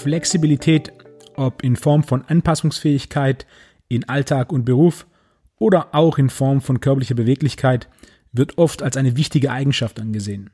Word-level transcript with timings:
Flexibilität, 0.00 0.92
ob 1.36 1.62
in 1.62 1.76
Form 1.76 2.02
von 2.02 2.24
Anpassungsfähigkeit 2.24 3.46
in 3.88 4.08
Alltag 4.08 4.50
und 4.50 4.64
Beruf 4.64 5.06
oder 5.58 5.94
auch 5.94 6.16
in 6.16 6.30
Form 6.30 6.62
von 6.62 6.80
körperlicher 6.80 7.14
Beweglichkeit, 7.14 7.86
wird 8.32 8.56
oft 8.56 8.82
als 8.82 8.96
eine 8.96 9.18
wichtige 9.18 9.50
Eigenschaft 9.50 10.00
angesehen. 10.00 10.48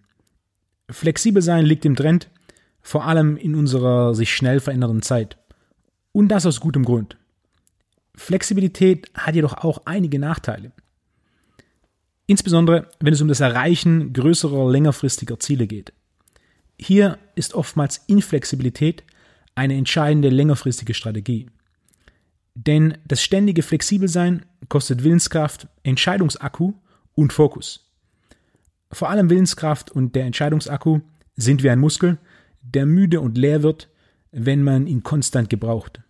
Flexibel 0.90 1.42
sein 1.42 1.64
liegt 1.64 1.84
im 1.84 1.95
Trend, 1.95 2.28
vor 2.82 3.04
allem 3.04 3.36
in 3.36 3.54
unserer 3.54 4.16
sich 4.16 4.34
schnell 4.34 4.59
verändernden 4.59 5.02
Zeit. 5.02 5.38
Und 6.10 6.28
das 6.28 6.44
aus 6.44 6.60
gutem 6.60 6.84
Grund. 6.84 7.16
Flexibilität 8.16 9.10
hat 9.14 9.36
jedoch 9.36 9.58
auch 9.58 9.82
einige 9.84 10.18
Nachteile. 10.18 10.72
Insbesondere, 12.26 12.88
wenn 12.98 13.12
es 13.12 13.20
um 13.20 13.28
das 13.28 13.40
Erreichen 13.40 14.12
größerer, 14.12 14.69
längerfristiger 14.72 15.38
Ziele 15.38 15.69
geht. 15.69 15.92
Hier 16.80 17.19
ist 17.36 17.55
oftmals 17.55 17.98
Inflexibilität 18.08 19.05
eine 19.56 19.74
entscheidende 19.74 20.28
längerfristige 20.28 20.95
Strategie. 20.95 21.51
Denn 22.55 22.97
das 23.06 23.23
ständige 23.23 23.62
Flexibelsein 23.62 24.47
kostet 24.69 25.02
Willenskraft, 25.02 25.66
Entscheidungsakku 25.83 26.74
und 27.14 27.33
Fokus. 27.33 27.91
Vor 28.92 29.11
allem 29.11 29.28
Willenskraft 29.28 29.91
und 29.91 30.14
der 30.14 30.27
Entscheidungsakku 30.27 31.00
sind 31.37 31.62
wie 31.62 31.70
ein 31.70 31.80
Muskel, 31.80 32.19
der 32.62 32.87
müde 32.87 33.20
und 33.20 33.37
leer 33.37 33.62
wird, 33.62 33.88
wenn 34.30 34.62
man 34.62 34.87
ihn 34.87 35.02
konstant 35.02 35.50
gebraucht. 35.50 36.00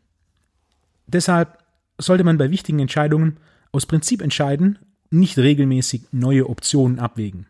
Deshalb 1.07 1.59
sollte 1.99 2.25
man 2.25 2.39
bei 2.39 2.51
wichtigen 2.51 2.81
Entscheidungen 2.81 3.39
aus 3.73 3.87
Prinzip 3.87 4.23
entscheiden, 4.23 4.79
nicht 5.11 5.39
regelmäßig 5.39 6.09
neue 6.13 6.49
Optionen 6.49 6.99
abwägen. 6.99 7.47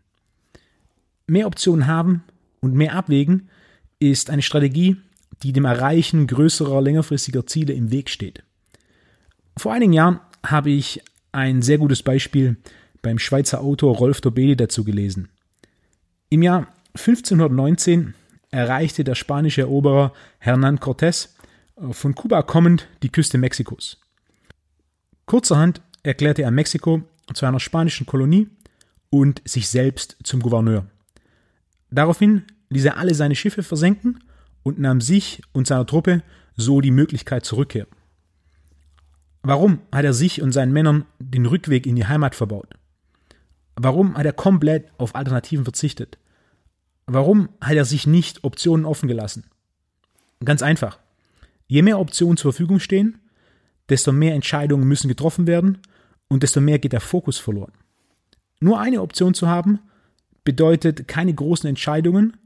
Mehr 1.27 1.47
Optionen 1.47 1.87
haben 1.87 2.23
und 2.61 2.75
mehr 2.75 2.95
abwägen 2.95 3.49
ist 3.99 4.31
eine 4.31 4.43
Strategie, 4.43 4.97
die 5.43 5.53
dem 5.53 5.65
Erreichen 5.65 6.27
größerer, 6.27 6.81
längerfristiger 6.81 7.47
Ziele 7.47 7.75
im 7.75 7.91
Weg 7.91 8.11
steht. 8.11 8.43
Vor 9.57 9.73
einigen 9.73 9.93
Jahren 9.93 10.21
habe 10.45 10.71
ich 10.71 11.03
ein 11.33 11.63
sehr 11.63 11.79
gutes 11.79 12.03
Beispiel 12.03 12.57
beim 13.03 13.19
Schweizer 13.19 13.61
Autor 13.61 13.97
Rolf 13.97 14.21
Dobeli 14.21 14.57
dazu 14.57 14.85
gelesen. 14.85 15.29
Im 16.29 16.43
Jahr 16.43 16.69
1519 16.95 18.15
erreichte 18.51 19.05
der 19.05 19.15
spanische 19.15 19.63
Eroberer 19.63 20.13
Hernán 20.41 20.79
Cortés 20.79 21.29
von 21.91 22.15
Kuba 22.15 22.43
kommend 22.43 22.89
die 23.03 23.11
Küste 23.11 23.39
Mexikos. 23.39 23.99
Kurzerhand 25.27 25.83
erklärte 26.03 26.43
er 26.43 26.51
Mexiko 26.51 27.03
zu 27.35 27.47
einer 27.47 27.61
spanischen 27.61 28.07
Kolonie 28.07 28.49
und 29.11 29.43
sich 29.45 29.69
selbst 29.69 30.17
zum 30.23 30.41
Gouverneur. 30.41 30.87
Daraufhin 31.91 32.45
ließ 32.71 32.85
er 32.87 32.97
alle 32.97 33.15
seine 33.15 33.35
Schiffe 33.35 33.63
versenken 33.63 34.21
und 34.67 34.81
nahm 34.81 35.01
sich 35.01 35.43
und 35.53 35.69
seiner 35.69 35.87
Truppe 35.87 36.25
so 36.57 36.81
die 36.81 36.91
Möglichkeit 36.91 37.45
zur 37.45 37.59
Rückkehr. 37.59 37.87
Warum 39.43 39.79
hat 39.93 40.05
er 40.05 40.13
sich 40.13 40.43
und 40.43 40.51
seinen 40.51 40.73
Männern 40.73 41.05
den 41.21 41.47
Rückweg 41.47 41.87
in 41.87 41.95
die 41.95 42.07
Heimat 42.07 42.35
verbaut? 42.35 42.75
Warum 43.77 44.17
hat 44.17 44.27
er 44.27 44.33
komplett 44.33 44.89
auf 44.99 45.15
Alternativen 45.15 45.65
verzichtet? 45.65 46.19
Warum 47.07 47.49
hat 47.61 47.77
er 47.77 47.85
sich 47.85 48.09
nicht 48.09 48.43
Optionen 48.43 48.87
offen 48.87 49.07
gelassen? 49.07 49.45
Ganz 50.45 50.63
einfach. 50.63 50.99
Je 51.69 51.83
mehr 51.83 52.01
Optionen 52.01 52.37
zur 52.37 52.53
Verfügung 52.53 52.81
stehen, 52.81 53.21
desto 53.89 54.11
mehr 54.11 54.35
Entscheidungen 54.35 54.89
müssen 54.89 55.07
getroffen 55.07 55.47
werden 55.47 55.79
und 56.27 56.43
desto 56.43 56.61
mehr 56.61 56.81
geht 56.81 56.93
der 56.93 57.01
Fokus 57.01 57.39
verloren. 57.39 57.73
Nur 58.59 58.81
eine 58.81 59.01
Option 59.01 59.33
zu 59.33 59.47
haben, 59.47 59.79
bedeutet 60.43 61.07
keine 61.07 61.33
großen 61.33 61.69
Entscheidungen 61.69 62.37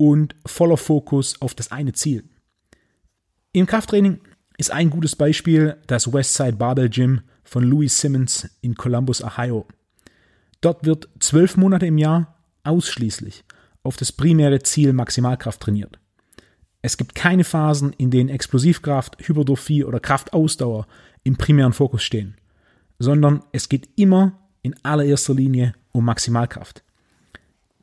und 0.00 0.34
voller 0.46 0.78
Fokus 0.78 1.42
auf 1.42 1.54
das 1.54 1.72
eine 1.72 1.92
Ziel. 1.92 2.24
Im 3.52 3.66
Krafttraining 3.66 4.18
ist 4.56 4.70
ein 4.70 4.88
gutes 4.88 5.14
Beispiel 5.14 5.76
das 5.88 6.10
Westside 6.10 6.56
Barbell 6.56 6.88
Gym 6.88 7.20
von 7.44 7.64
Louis 7.64 8.00
Simmons 8.00 8.48
in 8.62 8.74
Columbus, 8.76 9.22
Ohio. 9.22 9.66
Dort 10.62 10.86
wird 10.86 11.10
zwölf 11.18 11.58
Monate 11.58 11.84
im 11.84 11.98
Jahr 11.98 12.34
ausschließlich 12.64 13.44
auf 13.82 13.98
das 13.98 14.10
primäre 14.10 14.62
Ziel 14.62 14.94
Maximalkraft 14.94 15.60
trainiert. 15.60 15.98
Es 16.80 16.96
gibt 16.96 17.14
keine 17.14 17.44
Phasen, 17.44 17.92
in 17.92 18.10
denen 18.10 18.30
Explosivkraft, 18.30 19.18
Hypertrophie 19.28 19.84
oder 19.84 20.00
Kraftausdauer 20.00 20.86
im 21.24 21.36
primären 21.36 21.74
Fokus 21.74 22.04
stehen, 22.04 22.38
sondern 22.98 23.42
es 23.52 23.68
geht 23.68 23.90
immer 23.96 24.38
in 24.62 24.74
allererster 24.82 25.34
Linie 25.34 25.74
um 25.92 26.06
Maximalkraft. 26.06 26.84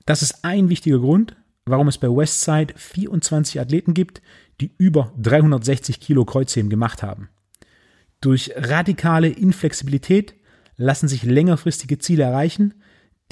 Das 0.07 0.23
ist 0.23 0.44
ein 0.44 0.69
wichtiger 0.69 0.97
Grund, 0.97 1.35
warum 1.69 1.88
es 1.88 1.97
bei 1.97 2.07
Westside 2.07 2.73
24 2.75 3.59
Athleten 3.59 3.94
gibt, 3.94 4.22
die 4.59 4.72
über 4.78 5.13
360 5.22 6.00
Kilo 6.00 6.25
Kreuzheben 6.25 6.69
gemacht 6.69 7.03
haben. 7.03 7.29
Durch 8.22 8.51
radikale 8.55 9.29
Inflexibilität 9.29 10.35
lassen 10.75 11.07
sich 11.07 11.23
längerfristige 11.23 12.00
Ziele 12.00 12.23
erreichen, 12.23 12.73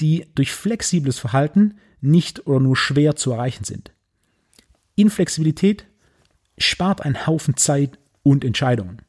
die 0.00 0.26
durch 0.34 0.52
flexibles 0.52 1.18
Verhalten 1.18 1.78
nicht 2.00 2.46
oder 2.46 2.60
nur 2.60 2.76
schwer 2.76 3.16
zu 3.16 3.32
erreichen 3.32 3.64
sind. 3.64 3.92
Inflexibilität 4.94 5.86
spart 6.58 7.02
einen 7.02 7.26
Haufen 7.26 7.56
Zeit 7.56 7.98
und 8.22 8.44
Entscheidungen. 8.44 9.02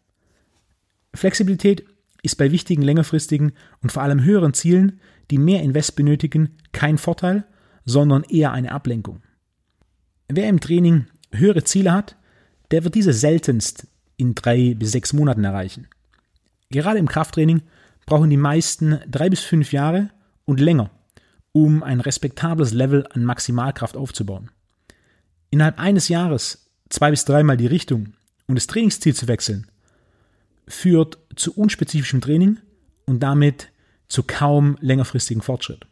Flexibilität 1.13 1.85
ist 2.23 2.35
bei 2.35 2.51
wichtigen 2.51 2.81
längerfristigen 2.81 3.53
und 3.81 3.91
vor 3.91 4.03
allem 4.03 4.23
höheren 4.23 4.53
Zielen, 4.53 4.99
die 5.31 5.37
mehr 5.37 5.61
Invest 5.61 5.95
benötigen, 5.95 6.57
kein 6.71 6.97
Vorteil, 6.97 7.45
sondern 7.87 8.23
eher 8.23 8.51
eine 8.51 8.73
Ablenkung. 8.73 9.21
Wer 10.27 10.49
im 10.49 10.59
Training 10.59 11.07
höhere 11.31 11.63
Ziele 11.63 11.93
hat, 11.93 12.15
der 12.69 12.83
wird 12.83 12.93
diese 12.93 13.13
seltenst 13.13 13.87
in 14.17 14.35
drei 14.35 14.75
bis 14.75 14.91
sechs 14.91 15.13
Monaten 15.13 15.45
erreichen. 15.45 15.87
Gerade 16.69 16.99
im 16.99 17.07
Krafttraining 17.07 17.61
brauchen 18.05 18.29
die 18.29 18.37
meisten 18.37 18.99
drei 19.09 19.29
bis 19.29 19.39
fünf 19.39 19.71
Jahre 19.71 20.09
und 20.45 20.59
länger, 20.59 20.91
um 21.53 21.81
ein 21.81 22.01
respektables 22.01 22.73
Level 22.73 23.07
an 23.11 23.23
Maximalkraft 23.23 23.95
aufzubauen. 23.95 24.51
Innerhalb 25.49 25.79
eines 25.79 26.09
Jahres 26.09 26.69
zwei 26.89 27.09
bis 27.09 27.23
dreimal 27.23 27.55
die 27.55 27.67
Richtung 27.67 28.13
und 28.47 28.55
das 28.55 28.67
Trainingsziel 28.67 29.15
zu 29.15 29.29
wechseln, 29.29 29.67
führt 30.67 31.17
zu 31.37 31.53
unspezifischem 31.53 32.19
Training 32.19 32.57
und 33.05 33.21
damit 33.21 33.69
zu 34.09 34.23
kaum 34.23 34.77
längerfristigen 34.81 35.41
Fortschritt. 35.41 35.87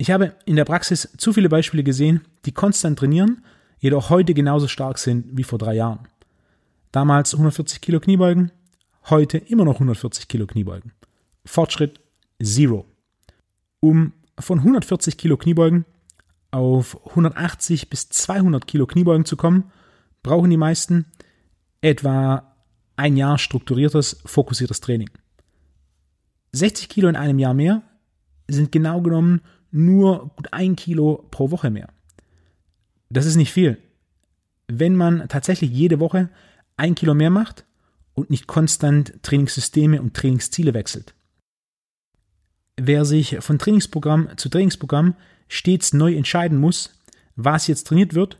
Ich 0.00 0.10
habe 0.10 0.34
in 0.46 0.56
der 0.56 0.64
Praxis 0.64 1.10
zu 1.18 1.34
viele 1.34 1.50
Beispiele 1.50 1.82
gesehen, 1.82 2.22
die 2.46 2.52
konstant 2.52 2.98
trainieren, 2.98 3.44
jedoch 3.80 4.08
heute 4.08 4.32
genauso 4.32 4.66
stark 4.66 4.96
sind 4.96 5.36
wie 5.36 5.44
vor 5.44 5.58
drei 5.58 5.74
Jahren. 5.74 6.08
Damals 6.90 7.34
140 7.34 7.82
Kilo 7.82 8.00
Kniebeugen, 8.00 8.50
heute 9.10 9.36
immer 9.36 9.66
noch 9.66 9.74
140 9.74 10.26
Kilo 10.26 10.46
Kniebeugen. 10.46 10.92
Fortschritt 11.44 12.00
Zero. 12.42 12.86
Um 13.80 14.14
von 14.38 14.60
140 14.60 15.18
Kilo 15.18 15.36
Kniebeugen 15.36 15.84
auf 16.50 16.98
180 17.10 17.90
bis 17.90 18.08
200 18.08 18.66
Kilo 18.66 18.86
Kniebeugen 18.86 19.26
zu 19.26 19.36
kommen, 19.36 19.70
brauchen 20.22 20.48
die 20.48 20.56
meisten 20.56 21.04
etwa 21.82 22.54
ein 22.96 23.18
Jahr 23.18 23.36
strukturiertes, 23.36 24.22
fokussiertes 24.24 24.80
Training. 24.80 25.10
60 26.52 26.88
Kilo 26.88 27.10
in 27.10 27.16
einem 27.16 27.38
Jahr 27.38 27.52
mehr 27.52 27.82
sind 28.48 28.72
genau 28.72 29.02
genommen 29.02 29.42
nur 29.70 30.30
gut 30.36 30.52
ein 30.52 30.76
Kilo 30.76 31.26
pro 31.30 31.50
Woche 31.50 31.70
mehr. 31.70 31.88
Das 33.08 33.26
ist 33.26 33.36
nicht 33.36 33.52
viel. 33.52 33.78
Wenn 34.68 34.96
man 34.96 35.28
tatsächlich 35.28 35.70
jede 35.70 36.00
Woche 36.00 36.28
ein 36.76 36.94
Kilo 36.94 37.14
mehr 37.14 37.30
macht 37.30 37.64
und 38.14 38.30
nicht 38.30 38.46
konstant 38.46 39.22
Trainingssysteme 39.22 40.00
und 40.00 40.14
Trainingsziele 40.14 40.74
wechselt. 40.74 41.14
Wer 42.76 43.04
sich 43.04 43.38
von 43.40 43.58
Trainingsprogramm 43.58 44.30
zu 44.36 44.48
Trainingsprogramm 44.48 45.14
stets 45.48 45.92
neu 45.92 46.14
entscheiden 46.14 46.58
muss, 46.58 46.98
was 47.36 47.66
jetzt 47.66 47.86
trainiert 47.86 48.14
wird, 48.14 48.38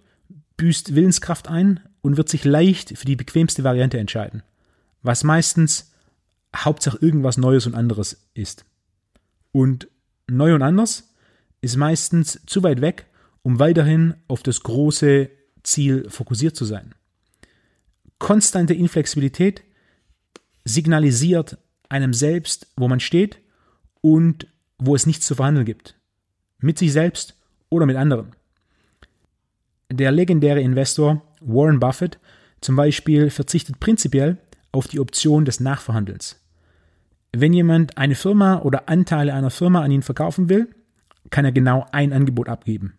büßt 0.56 0.94
Willenskraft 0.94 1.48
ein 1.48 1.80
und 2.00 2.16
wird 2.16 2.28
sich 2.28 2.44
leicht 2.44 2.96
für 2.96 3.04
die 3.04 3.16
bequemste 3.16 3.64
Variante 3.64 3.98
entscheiden, 3.98 4.42
was 5.02 5.24
meistens 5.24 5.92
Hauptsache 6.56 6.98
irgendwas 7.00 7.36
Neues 7.36 7.66
und 7.66 7.74
anderes 7.74 8.28
ist. 8.34 8.64
Und 9.52 9.88
neu 10.26 10.54
und 10.54 10.62
anders 10.62 11.09
ist 11.60 11.76
meistens 11.76 12.40
zu 12.46 12.62
weit 12.62 12.80
weg, 12.80 13.06
um 13.42 13.58
weiterhin 13.58 14.14
auf 14.28 14.42
das 14.42 14.62
große 14.62 15.30
Ziel 15.62 16.08
fokussiert 16.08 16.56
zu 16.56 16.64
sein. 16.64 16.94
Konstante 18.18 18.74
Inflexibilität 18.74 19.62
signalisiert 20.64 21.58
einem 21.88 22.12
selbst, 22.12 22.68
wo 22.76 22.88
man 22.88 23.00
steht 23.00 23.38
und 24.00 24.46
wo 24.78 24.94
es 24.94 25.06
nichts 25.06 25.26
zu 25.26 25.34
verhandeln 25.34 25.66
gibt. 25.66 25.96
Mit 26.58 26.78
sich 26.78 26.92
selbst 26.92 27.34
oder 27.68 27.86
mit 27.86 27.96
anderen. 27.96 28.32
Der 29.90 30.12
legendäre 30.12 30.60
Investor 30.60 31.22
Warren 31.40 31.80
Buffett 31.80 32.18
zum 32.60 32.76
Beispiel 32.76 33.30
verzichtet 33.30 33.80
prinzipiell 33.80 34.38
auf 34.72 34.86
die 34.86 35.00
Option 35.00 35.44
des 35.44 35.60
Nachverhandelns. 35.60 36.38
Wenn 37.32 37.52
jemand 37.52 37.96
eine 37.96 38.14
Firma 38.14 38.60
oder 38.60 38.88
Anteile 38.88 39.34
einer 39.34 39.50
Firma 39.50 39.82
an 39.82 39.90
ihn 39.90 40.02
verkaufen 40.02 40.48
will, 40.48 40.68
kann 41.28 41.44
er 41.44 41.52
genau 41.52 41.86
ein 41.92 42.12
Angebot 42.12 42.48
abgeben. 42.48 42.94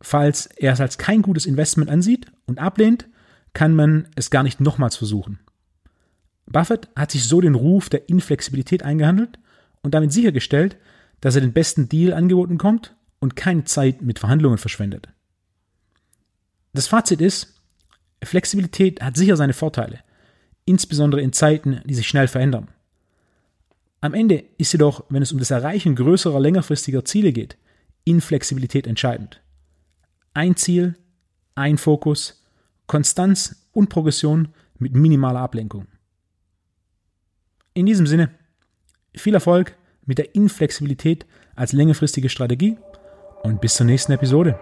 Falls 0.00 0.46
er 0.46 0.72
es 0.72 0.80
als 0.80 0.98
kein 0.98 1.22
gutes 1.22 1.46
Investment 1.46 1.90
ansieht 1.90 2.26
und 2.46 2.58
ablehnt, 2.58 3.08
kann 3.52 3.74
man 3.74 4.08
es 4.14 4.30
gar 4.30 4.42
nicht 4.42 4.60
nochmals 4.60 4.96
versuchen. 4.96 5.40
Buffett 6.46 6.88
hat 6.96 7.10
sich 7.10 7.24
so 7.24 7.40
den 7.40 7.54
Ruf 7.54 7.88
der 7.88 8.08
Inflexibilität 8.08 8.82
eingehandelt 8.82 9.38
und 9.82 9.94
damit 9.94 10.12
sichergestellt, 10.12 10.76
dass 11.20 11.34
er 11.34 11.40
den 11.40 11.52
besten 11.52 11.88
Deal 11.88 12.12
angeboten 12.12 12.58
kommt 12.58 12.94
und 13.18 13.36
keine 13.36 13.64
Zeit 13.64 14.02
mit 14.02 14.18
Verhandlungen 14.18 14.58
verschwendet. 14.58 15.08
Das 16.72 16.86
Fazit 16.86 17.20
ist, 17.20 17.60
Flexibilität 18.22 19.02
hat 19.02 19.16
sicher 19.16 19.36
seine 19.36 19.52
Vorteile, 19.52 20.00
insbesondere 20.64 21.20
in 21.20 21.32
Zeiten, 21.32 21.80
die 21.84 21.94
sich 21.94 22.06
schnell 22.06 22.28
verändern. 22.28 22.68
Am 24.00 24.14
Ende 24.14 24.44
ist 24.58 24.72
jedoch, 24.72 25.04
wenn 25.08 25.22
es 25.22 25.32
um 25.32 25.38
das 25.38 25.50
Erreichen 25.50 25.96
größerer 25.96 26.38
längerfristiger 26.38 27.04
Ziele 27.04 27.32
geht, 27.32 27.56
Inflexibilität 28.04 28.86
entscheidend. 28.86 29.42
Ein 30.34 30.56
Ziel, 30.56 30.96
ein 31.56 31.78
Fokus, 31.78 32.44
Konstanz 32.86 33.66
und 33.72 33.88
Progression 33.88 34.48
mit 34.78 34.94
minimaler 34.94 35.40
Ablenkung. 35.40 35.88
In 37.74 37.86
diesem 37.86 38.06
Sinne, 38.06 38.30
viel 39.14 39.34
Erfolg 39.34 39.76
mit 40.06 40.18
der 40.18 40.34
Inflexibilität 40.34 41.26
als 41.56 41.72
längerfristige 41.72 42.28
Strategie 42.28 42.76
und 43.42 43.60
bis 43.60 43.74
zur 43.74 43.86
nächsten 43.86 44.12
Episode. 44.12 44.58